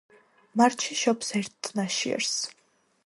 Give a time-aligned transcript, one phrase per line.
[0.61, 2.33] მარტში შობს ერთ ნაშიერს.